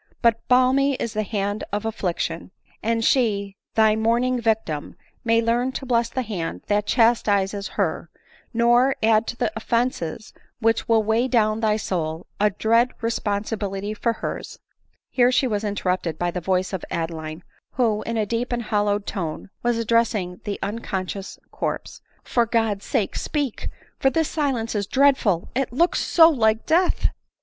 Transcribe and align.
But 0.23 0.47
balmy 0.47 0.95
is 0.95 1.13
the 1.13 1.21
hand 1.21 1.63
of 1.71 1.85
affliction; 1.85 2.49
and 2.81 3.03
die, 3.03 3.53
thy 3.75 3.95
mourning 3.95 4.41
victim, 4.41 4.95
may 5.23 5.43
learn 5.43 5.71
to 5.73 5.85
bless 5.85 6.09
the 6.09 6.23
hand 6.23 6.63
that 6.65 6.87
chastises 6.87 7.67
her, 7.77 8.09
nor 8.51 8.95
add 9.03 9.27
to 9.27 9.35
the 9.37 9.51
offences 9.55 10.33
which 10.59 10.89
will 10.89 11.03
weigh 11.03 11.27
down 11.27 11.59
thy 11.59 11.77
soul, 11.77 12.25
a 12.39 12.49
dread 12.49 12.93
responsibility 13.01 13.93
for 13.93 14.11
hers!" 14.13 14.57
Here 15.07 15.31
she 15.31 15.45
was 15.45 15.63
interrupted 15.63 16.17
by 16.17 16.31
the 16.31 16.41
voice 16.41 16.73
of 16.73 16.83
Adeline; 16.89 17.43
who, 17.73 18.01
in 18.01 18.17
a 18.17 18.25
deep 18.25 18.51
and 18.51 18.63
hollow 18.63 18.97
tone, 18.97 19.51
was 19.61 19.77
addressing 19.77 20.41
the 20.45 20.57
un 20.63 20.79
conscious 20.79 21.37
corpse." 21.51 22.01
For 22.23 22.47
God's 22.47 22.85
sake, 22.85 23.15
speak! 23.15 23.69
for 23.99 24.09
this 24.09 24.27
silence 24.29 24.73
is 24.73 24.87
dreadful— 24.87 25.51
it 25.55 25.71
looks 25.71 26.01
so 26.03 26.27
like 26.27 26.65
death. 26.65 27.09